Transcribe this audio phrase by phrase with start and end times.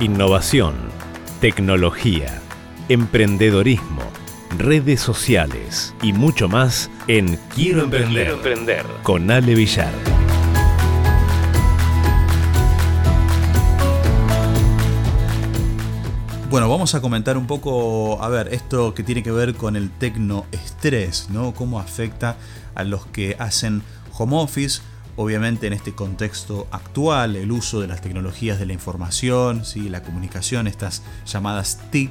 [0.00, 0.76] Innovación,
[1.40, 2.40] tecnología,
[2.88, 4.02] emprendedorismo,
[4.56, 8.86] redes sociales y mucho más en Quiero Emprender, emprender.
[9.02, 9.92] con Ale Villar.
[16.48, 19.90] Bueno, vamos a comentar un poco, a ver, esto que tiene que ver con el
[19.90, 21.54] tecnoestrés, ¿no?
[21.54, 22.36] Cómo afecta
[22.76, 23.82] a los que hacen
[24.16, 24.80] home office,
[25.18, 29.88] obviamente en este contexto actual, el uso de las tecnologías de la información, ¿sí?
[29.88, 32.10] la comunicación, estas llamadas TIC,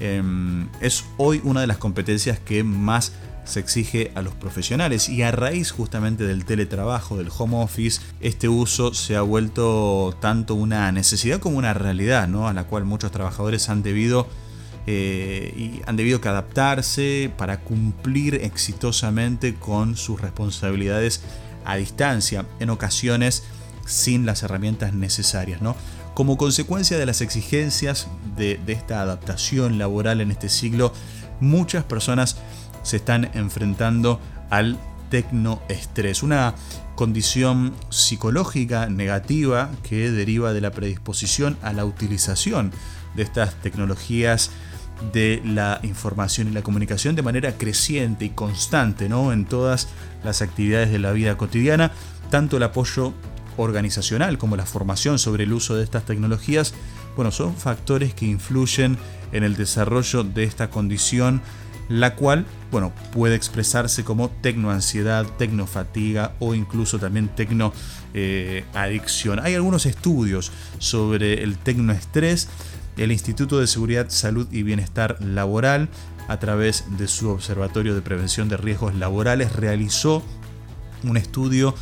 [0.00, 3.12] em, es hoy una de las competencias que más
[3.44, 8.50] se exige a los profesionales y a raíz justamente del teletrabajo, del home office, este
[8.50, 12.48] uso se ha vuelto tanto una necesidad como una realidad, ¿no?
[12.48, 14.28] a la cual muchos trabajadores han debido
[14.86, 21.22] eh, y han debido adaptarse para cumplir exitosamente con sus responsabilidades
[21.66, 23.44] a distancia, en ocasiones
[23.86, 25.60] sin las herramientas necesarias.
[25.60, 25.76] ¿no?
[26.14, 30.92] Como consecuencia de las exigencias de, de esta adaptación laboral en este siglo,
[31.40, 32.36] muchas personas
[32.82, 34.78] se están enfrentando al
[35.10, 36.54] tecnoestrés, una
[36.94, 42.72] condición psicológica negativa que deriva de la predisposición a la utilización
[43.14, 44.50] de estas tecnologías
[45.12, 49.32] de la información y la comunicación de manera creciente y constante ¿no?
[49.32, 49.88] en todas
[50.24, 51.92] las actividades de la vida cotidiana,
[52.30, 53.12] tanto el apoyo
[53.56, 56.74] organizacional como la formación sobre el uso de estas tecnologías,
[57.14, 58.98] bueno, son factores que influyen
[59.32, 61.40] en el desarrollo de esta condición
[61.88, 69.38] la cual, bueno, puede expresarse como tecnoansiedad, tecnofatiga o incluso también tecnoadicción.
[69.40, 72.48] Hay algunos estudios sobre el tecnoestrés.
[72.96, 75.90] El Instituto de Seguridad, Salud y Bienestar Laboral,
[76.28, 80.22] a través de su Observatorio de Prevención de Riesgos Laborales, realizó
[81.04, 81.74] un estudio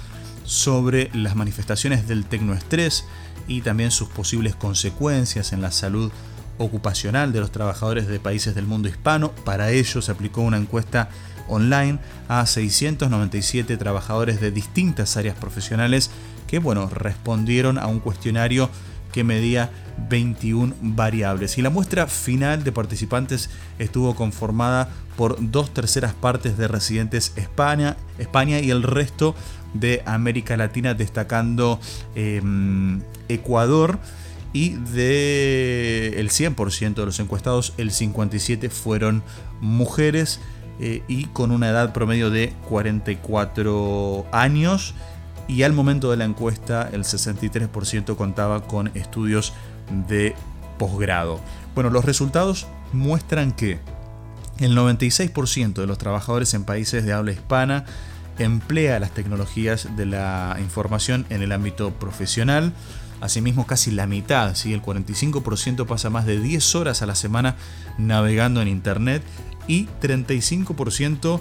[0.45, 3.05] sobre las manifestaciones del tecnoestrés
[3.47, 6.11] y también sus posibles consecuencias en la salud
[6.59, 9.31] ocupacional de los trabajadores de países del mundo hispano.
[9.45, 11.09] Para ello se aplicó una encuesta
[11.49, 16.11] online a 697 trabajadores de distintas áreas profesionales
[16.47, 18.69] que bueno, respondieron a un cuestionario
[19.15, 19.71] que medía
[20.11, 21.57] 21 variables.
[21.57, 23.49] Y la muestra final de participantes
[23.79, 29.37] estuvo conformada por dos terceras partes de residentes España, España y el resto
[29.73, 31.79] de América Latina, destacando
[32.17, 34.01] em, Ecuador
[34.53, 39.23] y de el 100% de los encuestados, el 57 fueron
[39.61, 40.41] mujeres
[40.81, 44.97] eh, y con una edad promedio de 44 años
[45.49, 49.53] y al momento de la encuesta el 63% contaba con estudios
[50.09, 50.35] de
[50.79, 51.41] posgrado.
[51.75, 53.79] Bueno, los resultados muestran que
[54.59, 57.85] el 96% de los trabajadores en países de habla hispana
[58.39, 62.73] emplea las tecnologías de la información en el ámbito profesional,
[63.25, 64.75] Asimismo, casi la mitad, ¿sí?
[64.75, 67.57] el 45% pasa más de 10 horas a la semana
[67.97, 69.23] navegando en Internet
[69.67, 71.41] y 35%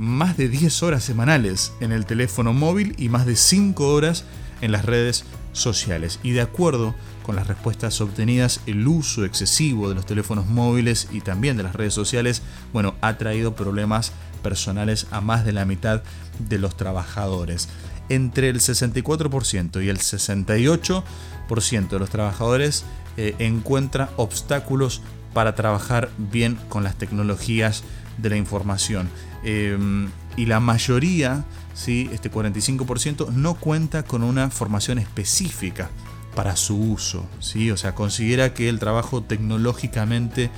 [0.00, 4.24] más de 10 horas semanales en el teléfono móvil y más de 5 horas
[4.62, 6.18] en las redes sociales.
[6.22, 11.20] Y de acuerdo con las respuestas obtenidas, el uso excesivo de los teléfonos móviles y
[11.20, 12.40] también de las redes sociales,
[12.72, 14.12] bueno, ha traído problemas
[14.42, 16.02] personales a más de la mitad
[16.38, 17.68] de los trabajadores
[18.08, 22.84] entre el 64% y el 68% de los trabajadores
[23.16, 25.00] eh, encuentra obstáculos
[25.32, 27.84] para trabajar bien con las tecnologías
[28.20, 29.08] de la información.
[29.42, 31.44] Em, y la mayoría,
[31.74, 32.08] ¿sí?
[32.12, 35.90] este 45%, no cuenta con una formación específica
[36.34, 37.26] para su uso.
[37.40, 37.70] ¿sí?
[37.70, 40.50] O sea, considera que el trabajo tecnológicamente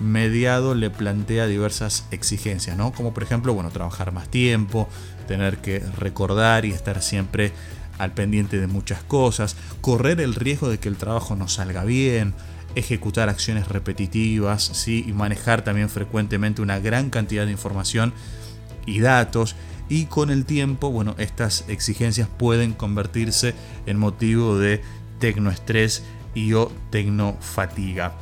[0.00, 2.92] mediado le plantea diversas exigencias, ¿no?
[2.92, 4.88] Como por ejemplo, bueno, trabajar más tiempo,
[5.26, 7.52] tener que recordar y estar siempre
[7.98, 12.32] al pendiente de muchas cosas, correr el riesgo de que el trabajo no salga bien,
[12.78, 15.04] ejecutar acciones repetitivas, ¿sí?
[15.06, 18.12] y manejar también frecuentemente una gran cantidad de información
[18.86, 19.56] y datos.
[19.88, 23.54] Y con el tiempo, bueno, estas exigencias pueden convertirse
[23.86, 24.82] en motivo de
[25.18, 28.12] tecnoestrés y o tecnofatiga.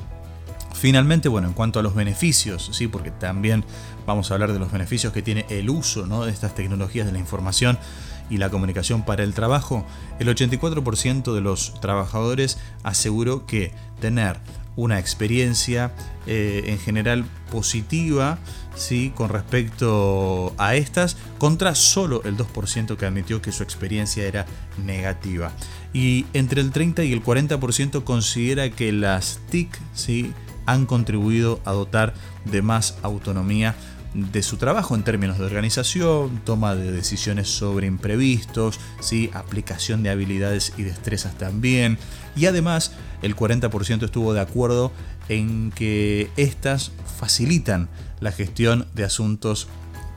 [0.75, 2.87] Finalmente, bueno, en cuanto a los beneficios, ¿sí?
[2.87, 3.64] porque también
[4.06, 6.25] vamos a hablar de los beneficios que tiene el uso ¿no?
[6.25, 7.79] de estas tecnologías de la información
[8.31, 9.87] y la comunicación para el trabajo,
[10.19, 14.38] el 84% de los trabajadores aseguró que tener
[14.76, 15.93] una experiencia
[16.26, 18.38] eh, en general positiva
[18.76, 19.12] ¿sí?
[19.14, 24.46] con respecto a estas, contra solo el 2% que admitió que su experiencia era
[24.84, 25.50] negativa.
[25.93, 30.34] Y entre el 30 y el 40% considera que las TIC ¿sí?
[30.67, 32.12] han contribuido a dotar
[32.44, 33.75] de más autonomía
[34.17, 39.31] de su trabajo en términos de organización, toma de decisiones sobre imprevistos, ¿sí?
[39.35, 41.99] aplicación de habilidades y destrezas también.
[42.35, 44.91] Y además el 40% estuvo de acuerdo
[45.29, 47.89] en que estas facilitan
[48.21, 49.69] la gestión de asuntos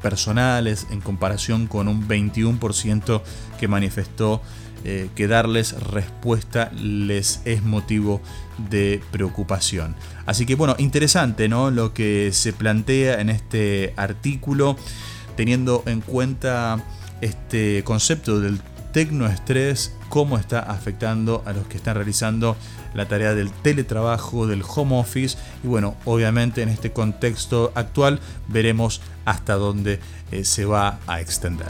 [0.01, 3.21] personales en comparación con un 21%
[3.59, 4.41] que manifestó
[4.85, 8.21] eh, que darles respuesta les es motivo
[8.69, 9.95] de preocupación.
[10.25, 11.71] Así que bueno, interesante ¿no?
[11.71, 14.77] lo que se plantea en este artículo,
[15.35, 16.83] teniendo en cuenta
[17.21, 18.61] este concepto del
[18.93, 22.57] tecnoestrés, cómo está afectando a los que están realizando
[22.93, 29.01] la tarea del teletrabajo, del home office y bueno, obviamente en este contexto actual veremos
[29.25, 29.99] hasta dónde
[30.31, 31.67] eh, se va a extender.